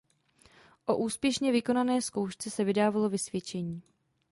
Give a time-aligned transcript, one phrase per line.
[0.85, 3.81] O úspěšně vykonané zkoušce se vydávalo vysvědčení.